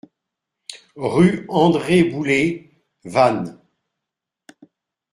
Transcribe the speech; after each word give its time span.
Rue 0.97 1.45
André 1.47 2.03
Bouler, 2.05 2.71
Vannes 3.03 3.61